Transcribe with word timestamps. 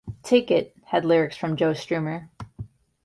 "Take 0.23 0.49
It" 0.49 0.75
had 0.85 1.05
lyrics 1.05 1.37
from 1.37 1.55
Joe 1.55 1.73
Strummer. 1.75 2.29